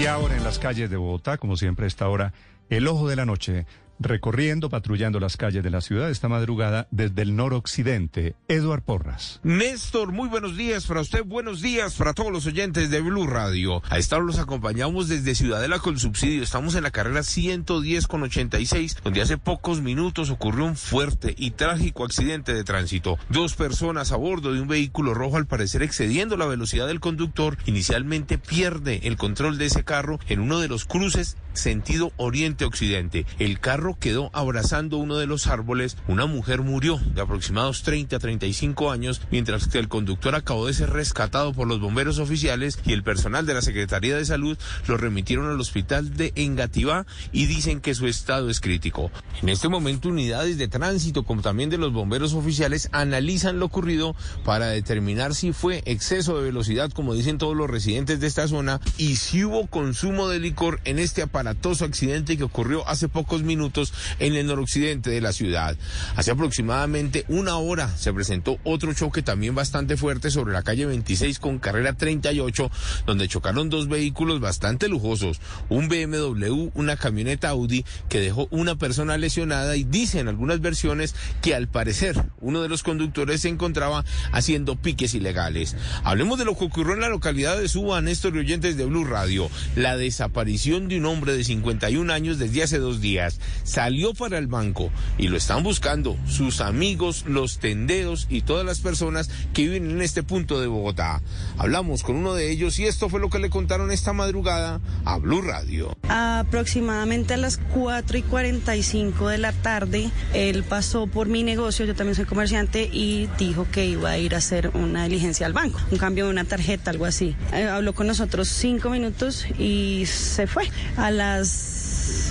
Y 0.00 0.06
ahora 0.06 0.34
en 0.34 0.44
las 0.44 0.58
calles 0.58 0.88
de 0.88 0.96
Bogotá, 0.96 1.36
como 1.36 1.58
siempre 1.58 1.84
a 1.84 1.86
esta 1.86 2.08
hora, 2.08 2.32
el 2.70 2.88
ojo 2.88 3.06
de 3.06 3.16
la 3.16 3.26
noche 3.26 3.66
recorriendo, 4.00 4.70
patrullando 4.70 5.20
las 5.20 5.36
calles 5.36 5.62
de 5.62 5.70
la 5.70 5.82
ciudad 5.82 6.10
esta 6.10 6.28
madrugada 6.28 6.88
desde 6.90 7.22
el 7.22 7.36
noroccidente. 7.36 8.34
Eduard 8.48 8.82
Porras. 8.82 9.40
Néstor, 9.42 10.10
muy 10.10 10.28
buenos 10.28 10.56
días 10.56 10.86
para 10.86 11.02
usted, 11.02 11.22
buenos 11.24 11.60
días 11.60 11.94
para 11.94 12.14
todos 12.14 12.32
los 12.32 12.46
oyentes 12.46 12.90
de 12.90 13.00
Blue 13.00 13.26
Radio. 13.26 13.82
A 13.90 13.98
esta 13.98 14.16
hora 14.16 14.24
los 14.24 14.38
acompañamos 14.38 15.08
desde 15.08 15.34
Ciudadela 15.34 15.78
con 15.78 15.98
subsidio. 15.98 16.42
Estamos 16.42 16.74
en 16.74 16.82
la 16.82 16.90
carrera 16.90 17.22
110 17.22 18.06
con 18.06 18.22
86, 18.22 18.96
donde 19.04 19.20
hace 19.20 19.36
pocos 19.36 19.82
minutos 19.82 20.30
ocurrió 20.30 20.64
un 20.64 20.76
fuerte 20.76 21.34
y 21.36 21.50
trágico 21.52 22.04
accidente 22.04 22.54
de 22.54 22.64
tránsito. 22.64 23.18
Dos 23.28 23.54
personas 23.54 24.12
a 24.12 24.16
bordo 24.16 24.52
de 24.52 24.60
un 24.60 24.68
vehículo 24.68 25.12
rojo, 25.12 25.36
al 25.36 25.46
parecer 25.46 25.82
excediendo 25.82 26.36
la 26.38 26.46
velocidad 26.46 26.86
del 26.86 27.00
conductor, 27.00 27.58
inicialmente 27.66 28.38
pierde 28.38 29.00
el 29.04 29.16
control 29.16 29.58
de 29.58 29.66
ese 29.66 29.84
carro 29.84 30.18
en 30.28 30.40
uno 30.40 30.58
de 30.58 30.68
los 30.68 30.86
cruces 30.86 31.36
sentido 31.52 32.12
oriente-occidente. 32.16 33.26
El 33.38 33.60
carro 33.60 33.89
quedó 33.98 34.30
abrazando 34.32 34.98
uno 34.98 35.16
de 35.16 35.26
los 35.26 35.46
árboles. 35.46 35.96
Una 36.08 36.26
mujer 36.26 36.62
murió 36.62 36.98
de 37.14 37.20
aproximados 37.20 37.82
30 37.82 38.16
a 38.16 38.18
35 38.18 38.90
años, 38.90 39.20
mientras 39.30 39.68
que 39.68 39.78
el 39.78 39.88
conductor 39.88 40.34
acabó 40.34 40.66
de 40.66 40.74
ser 40.74 40.90
rescatado 40.90 41.52
por 41.52 41.66
los 41.66 41.80
bomberos 41.80 42.18
oficiales 42.18 42.78
y 42.84 42.92
el 42.92 43.02
personal 43.02 43.46
de 43.46 43.54
la 43.54 43.62
Secretaría 43.62 44.16
de 44.16 44.24
Salud 44.24 44.58
lo 44.86 44.96
remitieron 44.96 45.48
al 45.48 45.60
hospital 45.60 46.16
de 46.16 46.32
Engativá 46.36 47.06
y 47.32 47.46
dicen 47.46 47.80
que 47.80 47.94
su 47.94 48.06
estado 48.06 48.50
es 48.50 48.60
crítico. 48.60 49.10
En 49.42 49.48
este 49.48 49.68
momento, 49.68 50.08
unidades 50.08 50.58
de 50.58 50.68
tránsito, 50.68 51.24
como 51.24 51.42
también 51.42 51.70
de 51.70 51.78
los 51.78 51.92
bomberos 51.92 52.34
oficiales, 52.34 52.88
analizan 52.92 53.58
lo 53.58 53.66
ocurrido 53.66 54.14
para 54.44 54.66
determinar 54.68 55.34
si 55.34 55.52
fue 55.52 55.82
exceso 55.86 56.36
de 56.36 56.44
velocidad, 56.44 56.90
como 56.90 57.14
dicen 57.14 57.38
todos 57.38 57.56
los 57.56 57.70
residentes 57.70 58.20
de 58.20 58.26
esta 58.26 58.48
zona, 58.48 58.80
y 58.98 59.16
si 59.16 59.44
hubo 59.44 59.66
consumo 59.66 60.28
de 60.28 60.40
licor 60.40 60.80
en 60.84 60.98
este 60.98 61.22
aparatoso 61.22 61.84
accidente 61.84 62.36
que 62.36 62.44
ocurrió 62.44 62.86
hace 62.88 63.08
pocos 63.08 63.42
minutos 63.42 63.79
en 64.18 64.34
el 64.34 64.46
noroccidente 64.46 65.10
de 65.10 65.20
la 65.20 65.32
ciudad. 65.32 65.76
Hace 66.16 66.30
aproximadamente 66.30 67.24
una 67.28 67.56
hora 67.56 67.88
se 67.96 68.12
presentó 68.12 68.58
otro 68.64 68.92
choque 68.92 69.22
también 69.22 69.54
bastante 69.54 69.96
fuerte 69.96 70.30
sobre 70.30 70.52
la 70.52 70.62
calle 70.62 70.86
26 70.86 71.38
con 71.38 71.58
carrera 71.58 71.94
38, 71.94 72.70
donde 73.06 73.28
chocaron 73.28 73.70
dos 73.70 73.88
vehículos 73.88 74.40
bastante 74.40 74.88
lujosos, 74.88 75.40
un 75.68 75.88
BMW, 75.88 76.70
una 76.74 76.96
camioneta 76.96 77.50
Audi 77.50 77.84
que 78.08 78.20
dejó 78.20 78.48
una 78.50 78.76
persona 78.76 79.16
lesionada 79.18 79.76
y 79.76 79.84
dicen 79.84 80.28
algunas 80.28 80.60
versiones 80.60 81.14
que 81.42 81.54
al 81.54 81.68
parecer 81.68 82.22
uno 82.40 82.62
de 82.62 82.68
los 82.68 82.82
conductores 82.82 83.42
se 83.42 83.48
encontraba 83.48 84.04
haciendo 84.32 84.76
piques 84.76 85.14
ilegales. 85.14 85.76
Hablemos 86.04 86.38
de 86.38 86.44
lo 86.44 86.56
que 86.56 86.64
ocurrió 86.64 86.94
en 86.94 87.00
la 87.00 87.08
localidad 87.08 87.58
de 87.58 87.68
Suba, 87.68 88.00
Néstor 88.00 88.36
y 88.36 88.40
oyentes 88.40 88.76
de 88.76 88.84
Blue 88.84 89.04
Radio, 89.04 89.50
la 89.76 89.96
desaparición 89.96 90.88
de 90.88 90.98
un 90.98 91.06
hombre 91.06 91.36
de 91.36 91.44
51 91.44 92.12
años 92.12 92.38
desde 92.38 92.62
hace 92.62 92.78
dos 92.78 93.00
días 93.00 93.40
salió 93.62 94.14
para 94.14 94.38
el 94.38 94.46
banco 94.46 94.90
y 95.18 95.28
lo 95.28 95.36
están 95.36 95.62
buscando 95.62 96.16
sus 96.26 96.60
amigos, 96.60 97.24
los 97.26 97.58
tenderos 97.58 98.26
y 98.30 98.42
todas 98.42 98.64
las 98.64 98.80
personas 98.80 99.30
que 99.52 99.62
viven 99.62 99.90
en 99.90 100.02
este 100.02 100.22
punto 100.22 100.60
de 100.60 100.66
Bogotá. 100.66 101.22
Hablamos 101.58 102.02
con 102.02 102.16
uno 102.16 102.34
de 102.34 102.50
ellos 102.50 102.78
y 102.78 102.86
esto 102.86 103.08
fue 103.08 103.20
lo 103.20 103.30
que 103.30 103.38
le 103.38 103.50
contaron 103.50 103.90
esta 103.90 104.12
madrugada 104.12 104.80
a 105.04 105.18
Blue 105.18 105.42
Radio. 105.42 105.96
Aproximadamente 106.08 107.34
a 107.34 107.36
las 107.36 107.58
4 107.72 108.18
y 108.18 108.22
45 108.22 109.28
de 109.28 109.38
la 109.38 109.52
tarde, 109.52 110.10
él 110.34 110.64
pasó 110.64 111.06
por 111.06 111.28
mi 111.28 111.42
negocio, 111.42 111.84
yo 111.86 111.94
también 111.94 112.14
soy 112.14 112.24
comerciante, 112.24 112.88
y 112.92 113.28
dijo 113.38 113.66
que 113.70 113.86
iba 113.86 114.10
a 114.10 114.18
ir 114.18 114.34
a 114.34 114.38
hacer 114.38 114.70
una 114.74 115.04
diligencia 115.04 115.46
al 115.46 115.52
banco, 115.52 115.80
un 115.90 115.98
cambio 115.98 116.24
de 116.26 116.30
una 116.30 116.44
tarjeta, 116.44 116.90
algo 116.90 117.06
así. 117.06 117.36
Eh, 117.52 117.64
habló 117.64 117.94
con 117.94 118.06
nosotros 118.06 118.48
cinco 118.48 118.90
minutos 118.90 119.46
y 119.58 120.04
se 120.06 120.46
fue. 120.46 120.68
A 120.96 121.10
las 121.10 121.79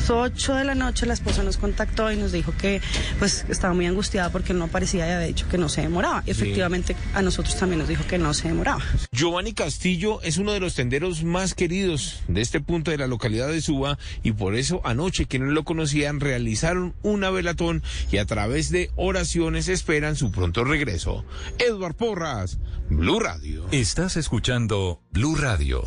8 0.09 0.55
de 0.55 0.63
la 0.63 0.75
noche 0.75 1.05
la 1.05 1.13
esposa 1.13 1.43
nos 1.43 1.57
contactó 1.57 2.11
y 2.11 2.17
nos 2.17 2.31
dijo 2.31 2.53
que 2.57 2.81
pues 3.19 3.45
estaba 3.49 3.73
muy 3.73 3.85
angustiada 3.85 4.31
porque 4.31 4.53
no 4.53 4.65
aparecía 4.65 5.07
y 5.07 5.11
había 5.11 5.27
dicho 5.27 5.47
que 5.49 5.57
no 5.57 5.69
se 5.69 5.81
demoraba. 5.81 6.23
Y 6.25 6.31
efectivamente 6.31 6.95
a 7.13 7.21
nosotros 7.21 7.55
también 7.57 7.79
nos 7.79 7.87
dijo 7.87 8.05
que 8.07 8.17
no 8.17 8.33
se 8.33 8.47
demoraba. 8.47 8.83
Giovanni 9.11 9.53
Castillo 9.53 10.21
es 10.21 10.37
uno 10.37 10.51
de 10.53 10.59
los 10.59 10.75
tenderos 10.75 11.23
más 11.23 11.53
queridos 11.53 12.21
de 12.27 12.41
este 12.41 12.59
punto 12.59 12.91
de 12.91 12.97
la 12.97 13.07
localidad 13.07 13.47
de 13.49 13.61
Suba 13.61 13.97
y 14.23 14.31
por 14.31 14.55
eso 14.55 14.81
anoche 14.83 15.27
quienes 15.27 15.49
lo 15.49 15.63
conocían 15.63 16.19
realizaron 16.19 16.95
una 17.03 17.29
velatón 17.29 17.83
y 18.11 18.17
a 18.17 18.25
través 18.25 18.71
de 18.71 18.91
oraciones 18.95 19.67
esperan 19.67 20.15
su 20.15 20.31
pronto 20.31 20.63
regreso. 20.63 21.25
Edward 21.59 21.95
Porras, 21.95 22.59
Blue 22.89 23.19
Radio. 23.19 23.65
Estás 23.71 24.17
escuchando 24.17 25.01
Blue 25.11 25.35
Radio. 25.35 25.83